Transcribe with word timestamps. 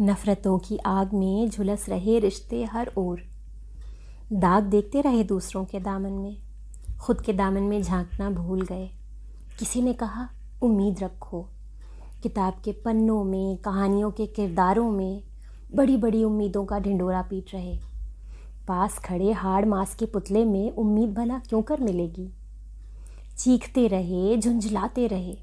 नफ़रतों 0.00 0.58
की 0.58 0.76
आग 0.76 1.12
में 1.12 1.50
झुलस 1.50 1.88
रहे 1.88 2.18
रिश्ते 2.18 2.64
हर 2.64 2.92
ओर। 2.98 3.20
दाग 4.32 4.64
देखते 4.64 5.00
रहे 5.00 5.24
दूसरों 5.24 5.64
के 5.64 5.80
दामन 5.80 6.12
में। 6.12 6.36
खुद 7.00 7.20
के 7.20 7.32
दामन 7.32 7.62
में 7.62 7.82
झांकना 7.82 8.30
भूल 8.30 8.62
गए। 8.62 8.90
किसी 9.58 9.82
ने 9.82 9.92
कहा, 9.92 10.28
उम्मीद 10.62 11.00
रखो। 11.00 11.48
किताब 12.22 12.54
के 12.64 12.72
पन्नों 12.72 13.24
में, 13.24 13.56
कहानियों 13.56 14.10
के 14.10 14.26
किरदारों 14.26 14.90
में 14.90 15.22
बड़ी 15.74 15.96
बड़ी 15.96 16.24
उम्मीदों 16.24 16.64
का 16.64 16.78
ढिंडोरा 16.78 17.22
पीट 17.22 17.46
रहे। 17.54 17.78
पास 18.68 18.98
खड़े 18.98 19.32
हाड़ 19.32 19.64
मास 19.64 19.94
के 19.94 20.06
पुतले 20.06 20.44
में 20.44 20.70
उम्मीद 20.70 21.14
भला 21.14 21.38
क्यों 21.38 21.62
कर 21.62 21.80
मिलेगी? 21.80 22.34
चीखते 23.38 23.86
रहे, 23.86 24.36
झुंझलाते 24.36 25.06
रहे, 25.06 25.36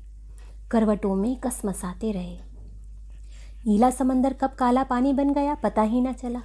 करवटों 0.72 1.16
में 1.16 1.40
कसमसाते 1.40 2.12
रहे। 2.12 2.51
नीला 3.68 3.90
समंदर 3.92 4.34
कब 4.34 4.50
काला 4.50 4.84
पानी 4.84 5.14
बन 5.14 5.34
गया 5.34 5.56
पता 5.56 5.82
ही 5.82 6.02
ना 6.02 6.14
चला। 6.14 6.42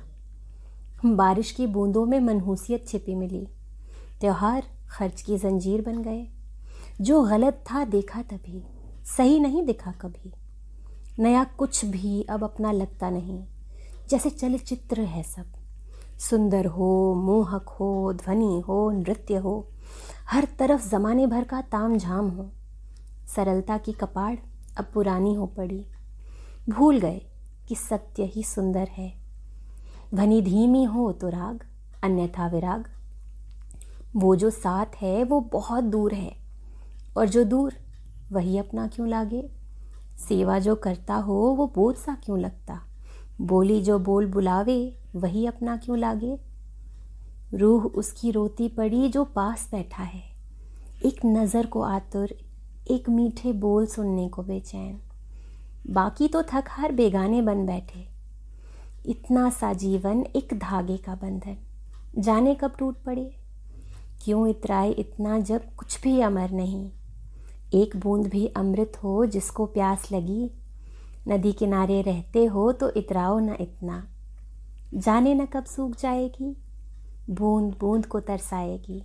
बारिश 1.06 1.50
की 1.52 1.66
बूंदों 1.66 2.06
में 2.06 2.20
मनहूसियत 2.20 2.88
छिपी 2.88 3.14
मिली। 3.14 3.46
त्यौहार 4.20 4.62
खर्च 4.90 5.22
की 5.22 5.38
जंजीर 5.38 5.82
बन 5.82 6.02
गए। 6.02 6.26
जो 7.00 7.22
गलत 7.22 7.64
था 7.72 7.84
देखा 7.84 8.22
तभी, 8.22 8.62
सही 9.16 9.40
नहीं 9.40 9.64
दिखा 9.66 9.92
कभी। 9.92 10.32
नया 11.18 11.44
कुछ 11.44 11.84
भी 11.84 12.22
अब 12.22 12.44
अपना 12.44 12.72
लगता 12.72 13.10
नहीं, 13.10 13.44
जैसे 14.10 14.30
चलचित्र 14.30 15.00
है 15.00 15.22
सब। 15.22 15.52
सुंदर 16.18 16.66
हो, 16.66 17.14
मोहक 17.14 17.68
हो, 17.68 18.12
ध्वनि 18.12 18.60
हो, 18.60 18.90
नृत्य 18.90 19.36
हो, 19.36 19.68
हर 20.30 20.48
तरफ़ 20.58 20.88
ज़माने 20.88 21.26
भर 21.26 21.44
का 21.44 21.60
ताम 21.60 21.98
झाम 21.98 22.28
हो। 22.28 22.50
सरलता 23.36 23.78
की 23.78 23.92
कपाड़ 23.92 24.36
अब 24.78 24.84
पुरानी 24.94 25.34
हो 25.34 25.46
पड़ी। 25.46 25.86
भूल 26.68 27.00
गए 27.00 27.22
कि 27.68 27.74
सत्य 27.74 28.22
ही 28.22 28.42
सुंदर 28.42 28.88
है। 28.88 29.14
ध्वनि 30.14 30.42
धीमी 30.42 30.84
हो 30.84 31.12
तो 31.12 31.28
राग, 31.28 31.66
अन्यथा 32.02 32.46
विराग। 32.46 32.84
वो 34.16 34.36
जो 34.36 34.50
साथ 34.50 34.86
है, 34.86 35.24
वो 35.24 35.40
बहुत 35.40 35.84
दूर 35.84 36.14
है। 36.14 36.36
और 37.16 37.28
जो 37.28 37.44
दूर, 37.44 37.74
वही 38.32 38.58
अपना 38.58 38.86
क्यों 38.86 39.08
लागे? 39.08 39.50
सेवा 40.28 40.58
जो 40.58 40.74
करता 40.74 41.14
हो, 41.14 41.34
वो 41.34 41.72
बोझ 41.74 41.96
सा 41.96 42.14
क्यों 42.14 42.38
लगता? 42.38 42.80
बोली 43.40 43.82
जो 43.82 43.98
बोल 43.98 44.26
बुलावे, 44.26 44.98
वही 45.16 45.46
अपना 45.46 45.76
क्यों 45.76 45.98
लागे? 45.98 46.38
रूह 47.54 47.84
उसकी 47.84 48.30
रोती 48.30 48.68
पड़ी 48.68 49.08
जो 49.08 49.24
पास 49.24 49.68
बैठा 49.72 50.02
है। 50.02 50.22
एक 51.04 51.20
नज़र 51.24 51.66
को 51.66 51.82
आतुर, 51.82 52.28
एक 52.90 53.08
मीठे 53.08 53.52
बोल 53.52 53.86
सुनने 53.86 54.28
को 54.28 54.42
बेचैन। 54.42 55.00
बाकी 55.90 56.28
तो 56.28 56.42
थक 56.42 56.64
हार 56.68 56.92
बेगाने 56.92 57.42
बन 57.42 57.66
बैठे। 57.66 58.06
इतना 59.06 59.50
सा 59.50 59.72
जीवन 59.72 60.24
एक 60.36 60.54
धागे 60.54 60.96
का 60.96 61.14
बंधन। 61.14 61.56
जाने 62.18 62.54
कब 62.54 62.72
टूट 62.78 62.96
पड़े? 62.96 63.36
क्यों 64.24 64.48
इतराए 64.48 64.90
इतना 64.90 65.38
जब 65.38 65.74
कुछ 65.74 66.02
भी 66.02 66.20
अमर 66.20 66.50
नहीं? 66.50 66.90
एक 67.74 67.96
बूंद 67.96 68.26
भी 68.26 68.46
अमृत 68.46 68.92
हो 69.04 69.26
जिसको 69.26 69.66
प्यास 69.66 70.12
लगी। 70.12 70.50
नदी 71.28 71.52
किनारे 71.52 72.02
रहते 72.02 72.44
हो 72.44 72.72
तो 72.72 72.90
इतराओ 72.90 73.38
न 73.38 73.56
इतना। 73.60 74.08
जाने 74.94 75.34
न 75.34 75.46
कब 75.46 75.64
सूख 75.64 75.96
जाएगी? 76.00 76.56
बूंद 77.30 77.76
बूंद 77.80 78.06
को 78.06 78.20
तरसाएगी। 78.20 79.02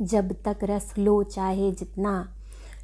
जब 0.00 0.32
तक 0.32 0.56
रस 0.62 0.94
लो 0.98 1.22
चाहे 1.22 1.72
जितना, 1.72 2.34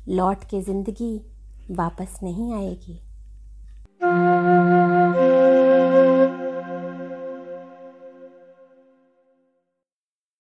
लौट 0.08 0.44
के 0.44 0.62
ज़िंदगी। 0.62 1.29
वापस 1.70 2.18
नहीं 2.22 2.54
आएगी। 2.54 3.09